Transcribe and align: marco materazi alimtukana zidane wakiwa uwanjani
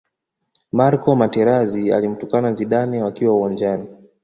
marco 0.71 1.15
materazi 1.15 1.91
alimtukana 1.93 2.53
zidane 2.53 3.03
wakiwa 3.03 3.35
uwanjani 3.35 3.87